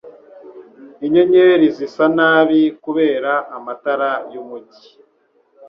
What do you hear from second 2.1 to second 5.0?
nabi kubera amatara yumujyi.